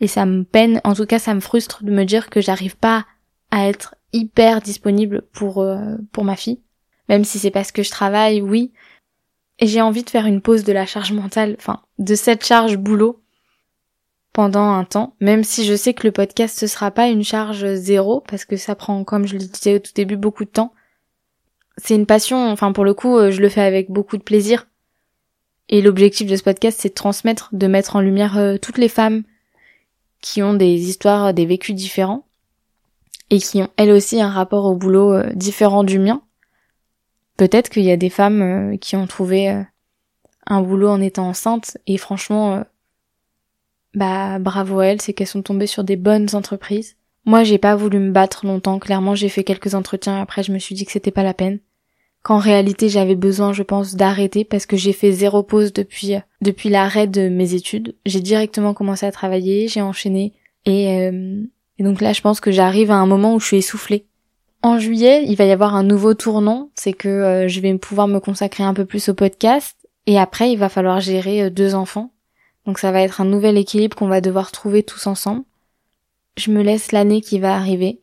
[0.00, 2.76] et ça me peine en tout cas ça me frustre de me dire que j'arrive
[2.76, 3.06] pas
[3.50, 6.60] à être hyper disponible pour euh, pour ma fille.
[7.08, 8.72] Même si c'est parce que je travaille oui.
[9.58, 12.76] Et j'ai envie de faire une pause de la charge mentale enfin de cette charge
[12.76, 13.22] boulot
[14.36, 17.66] pendant un temps même si je sais que le podcast ce sera pas une charge
[17.74, 20.72] zéro parce que ça prend comme je le disais au tout début beaucoup de temps
[21.78, 24.66] c'est une passion, enfin pour le coup, euh, je le fais avec beaucoup de plaisir.
[25.68, 28.88] Et l'objectif de ce podcast, c'est de transmettre, de mettre en lumière euh, toutes les
[28.88, 29.24] femmes
[30.20, 32.26] qui ont des histoires, des vécus différents
[33.30, 36.22] et qui ont elles aussi un rapport au boulot euh, différent du mien.
[37.36, 39.62] Peut-être qu'il y a des femmes qui ont trouvé
[40.46, 42.64] un boulot en étant enceinte et franchement,
[43.96, 46.94] bah bravo à elles, c'est qu'elles sont tombées sur des bonnes entreprises.
[47.24, 48.78] Moi, j'ai pas voulu me battre longtemps.
[48.78, 50.22] Clairement, j'ai fait quelques entretiens.
[50.22, 51.58] Après, je me suis dit que c'était pas la peine
[52.26, 56.70] qu'en réalité j'avais besoin, je pense, d'arrêter parce que j'ai fait zéro pause depuis depuis
[56.70, 57.94] l'arrêt de mes études.
[58.04, 60.32] J'ai directement commencé à travailler, j'ai enchaîné
[60.64, 61.44] et, euh,
[61.78, 64.06] et donc là je pense que j'arrive à un moment où je suis essoufflée.
[64.64, 68.08] En juillet, il va y avoir un nouveau tournant, c'est que euh, je vais pouvoir
[68.08, 71.76] me consacrer un peu plus au podcast et après il va falloir gérer euh, deux
[71.76, 72.10] enfants.
[72.66, 75.44] Donc ça va être un nouvel équilibre qu'on va devoir trouver tous ensemble.
[76.36, 78.02] Je me laisse l'année qui va arriver.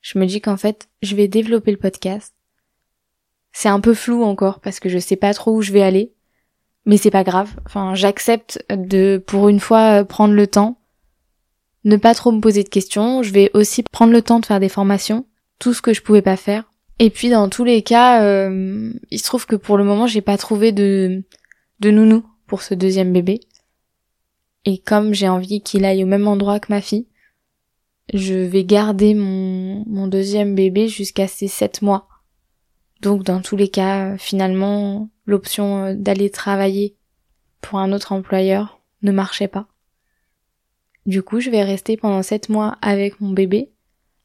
[0.00, 2.34] Je me dis qu'en fait, je vais développer le podcast
[3.52, 6.12] c'est un peu flou encore parce que je sais pas trop où je vais aller.
[6.84, 7.50] Mais c'est pas grave.
[7.64, 10.78] Enfin, j'accepte de, pour une fois, euh, prendre le temps.
[11.84, 13.22] Ne pas trop me poser de questions.
[13.22, 15.26] Je vais aussi prendre le temps de faire des formations.
[15.58, 16.64] Tout ce que je pouvais pas faire.
[16.98, 20.22] Et puis, dans tous les cas, euh, il se trouve que pour le moment, j'ai
[20.22, 21.22] pas trouvé de,
[21.80, 23.40] de nounou pour ce deuxième bébé.
[24.64, 27.06] Et comme j'ai envie qu'il aille au même endroit que ma fille,
[28.12, 32.08] je vais garder mon, mon deuxième bébé jusqu'à ses sept mois.
[33.00, 36.96] Donc dans tous les cas, finalement, l'option euh, d'aller travailler
[37.60, 39.66] pour un autre employeur ne marchait pas.
[41.06, 43.70] Du coup, je vais rester pendant sept mois avec mon bébé,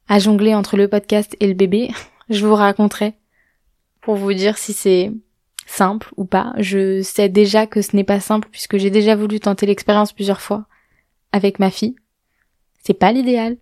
[0.06, 1.90] à jongler entre le podcast et le bébé.
[2.30, 3.14] je vous raconterai
[4.00, 5.12] pour vous dire si c'est
[5.68, 6.54] simple ou pas.
[6.58, 10.40] Je sais déjà que ce n'est pas simple puisque j'ai déjà voulu tenter l'expérience plusieurs
[10.40, 10.66] fois
[11.32, 11.96] avec ma fille.
[12.82, 13.58] C'est pas l'idéal,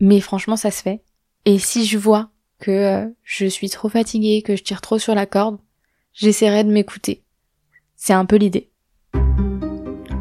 [0.00, 1.00] mais franchement ça se fait.
[1.44, 5.14] Et si je vois que euh, je suis trop fatiguée, que je tire trop sur
[5.14, 5.58] la corde,
[6.12, 7.22] j'essaierai de m'écouter.
[7.96, 8.68] C'est un peu l'idée.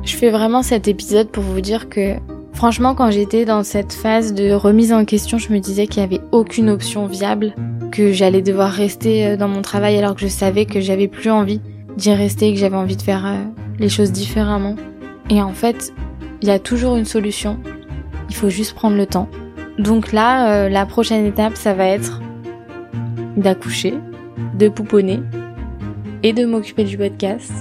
[0.03, 2.15] Je fais vraiment cet épisode pour vous dire que
[2.57, 6.15] franchement quand j'étais dans cette phase de remise en question, je me disais qu'il n'y
[6.15, 7.53] avait aucune option viable,
[7.91, 11.29] que j'allais devoir rester euh, dans mon travail alors que je savais que j'avais plus
[11.29, 11.61] envie
[11.97, 13.43] d'y rester, que j'avais envie de faire euh,
[13.77, 14.75] les choses différemment.
[15.29, 15.93] Et en fait,
[16.41, 17.59] il y a toujours une solution.
[18.27, 19.29] Il faut juste prendre le temps.
[19.77, 22.21] Donc là, euh, la prochaine étape, ça va être
[23.37, 23.93] d'accoucher,
[24.57, 25.19] de pouponner
[26.23, 27.51] et de m'occuper du podcast.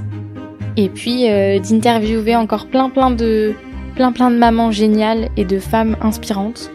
[0.78, 3.54] Et puis d'interviewer encore plein plein de
[3.96, 6.70] plein plein de mamans géniales et de femmes inspirantes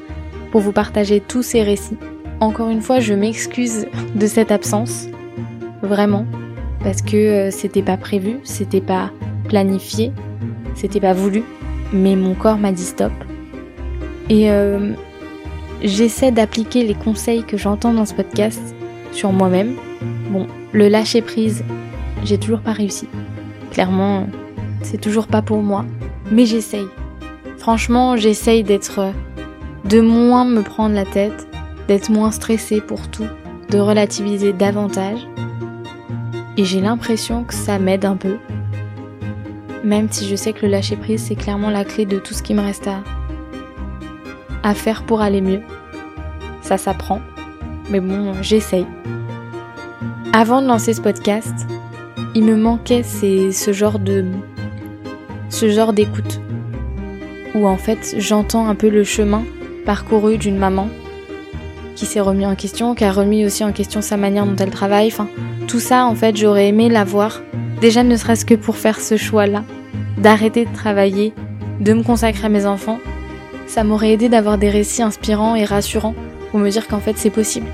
[0.52, 1.98] pour vous partager tous ces récits.
[2.40, 5.08] Encore une fois, je m'excuse de cette absence,
[5.84, 6.26] vraiment,
[6.84, 9.12] parce que euh, c'était pas prévu, c'était pas
[9.48, 10.12] planifié,
[10.74, 11.44] c'était pas voulu,
[11.94, 13.12] mais mon corps m'a dit stop.
[14.30, 14.94] Et euh,
[15.84, 18.62] j'essaie d'appliquer les conseils que j'entends dans ce podcast
[19.12, 19.76] sur moi-même.
[20.32, 21.64] Bon, le lâcher prise,
[22.24, 23.08] j'ai toujours pas réussi.
[23.70, 24.26] Clairement,
[24.82, 25.86] c'est toujours pas pour moi,
[26.32, 26.88] mais j'essaye.
[27.62, 29.14] Franchement, j'essaye d'être
[29.86, 31.48] de moins me prendre la tête,
[31.88, 33.28] d'être moins stressée pour tout,
[33.70, 35.28] de relativiser davantage.
[36.58, 38.38] Et j'ai l'impression que ça m'aide un peu.
[39.84, 42.42] Même si je sais que le lâcher prise, c'est clairement la clé de tout ce
[42.42, 43.04] qui me reste à,
[44.64, 45.62] à faire pour aller mieux.
[46.64, 47.22] Ça s'apprend.
[47.92, 48.88] Mais bon, j'essaye.
[50.34, 51.68] Avant de lancer ce podcast,
[52.34, 54.26] il me manquait ce genre de
[55.50, 56.41] ce genre d'écoute
[57.56, 59.44] où en fait j'entends un peu le chemin
[59.86, 60.90] parcouru d'une maman
[61.96, 64.72] qui s'est remis en question, qui a remis aussi en question sa manière dont elle
[64.72, 65.08] travaille.
[65.08, 65.28] Enfin,
[65.68, 67.42] tout ça en fait j'aurais aimé l'avoir
[67.82, 69.64] déjà ne serait-ce que pour faire ce choix-là,
[70.18, 71.34] d'arrêter de travailler,
[71.80, 73.00] de me consacrer à mes enfants.
[73.66, 76.16] Ça m'aurait aidé d'avoir des récits inspirants et rassurants
[76.52, 77.68] pour me dire qu'en fait c'est possible.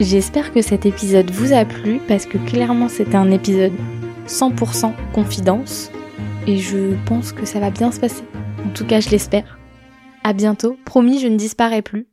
[0.00, 3.72] J'espère que cet épisode vous a plu parce que clairement c'était un épisode
[4.28, 5.90] 100% confidence
[6.46, 8.22] et je pense que ça va bien se passer.
[8.64, 9.58] En tout cas, je l'espère.
[10.24, 10.76] À bientôt.
[10.84, 12.06] Promis, je ne disparais plus.